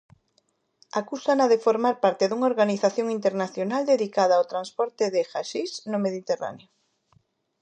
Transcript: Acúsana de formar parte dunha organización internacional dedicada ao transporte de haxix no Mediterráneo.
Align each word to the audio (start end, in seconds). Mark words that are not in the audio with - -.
Acúsana 1.01 1.45
de 1.51 1.61
formar 1.65 1.95
parte 2.03 2.25
dunha 2.27 2.49
organización 2.53 3.07
internacional 3.17 3.81
dedicada 3.93 4.33
ao 4.37 4.49
transporte 4.53 5.03
de 5.13 5.21
haxix 5.31 5.69
no 5.91 5.97
Mediterráneo. 6.05 6.69